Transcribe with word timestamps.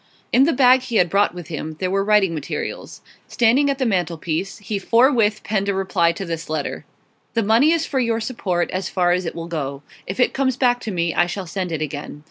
In 0.33 0.45
the 0.45 0.51
bag 0.51 0.81
he 0.81 0.95
had 0.95 1.11
brought 1.11 1.35
with 1.35 1.49
him 1.49 1.75
there 1.79 1.91
were 1.91 2.03
writing 2.03 2.33
materials. 2.33 3.01
Standing 3.27 3.69
at 3.69 3.77
the 3.77 3.85
mantelpiece, 3.85 4.57
he 4.57 4.79
forthwith 4.79 5.43
penned 5.43 5.69
a 5.69 5.75
reply 5.75 6.11
to 6.13 6.25
this 6.25 6.49
letter: 6.49 6.85
'The 7.35 7.43
money 7.43 7.71
is 7.71 7.85
for 7.85 7.99
your 7.99 8.19
support, 8.19 8.71
as 8.71 8.89
far 8.89 9.11
as 9.11 9.25
it 9.27 9.35
will 9.35 9.47
go. 9.47 9.83
If 10.07 10.19
it 10.19 10.33
comes 10.33 10.57
back 10.57 10.79
to 10.79 10.91
me 10.91 11.13
I 11.13 11.27
shall 11.27 11.45
send 11.45 11.71
it 11.71 11.83
again. 11.83 12.19